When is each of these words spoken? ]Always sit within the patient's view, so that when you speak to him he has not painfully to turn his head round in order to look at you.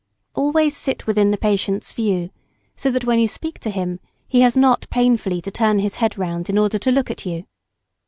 ]Always 0.35 0.75
sit 0.75 1.05
within 1.05 1.29
the 1.29 1.37
patient's 1.37 1.93
view, 1.93 2.31
so 2.75 2.89
that 2.89 3.05
when 3.05 3.19
you 3.19 3.27
speak 3.27 3.59
to 3.59 3.69
him 3.69 3.99
he 4.27 4.41
has 4.41 4.57
not 4.57 4.89
painfully 4.89 5.43
to 5.43 5.51
turn 5.51 5.77
his 5.77 5.97
head 5.97 6.17
round 6.17 6.49
in 6.49 6.57
order 6.57 6.79
to 6.79 6.91
look 6.91 7.11
at 7.11 7.23
you. 7.23 7.45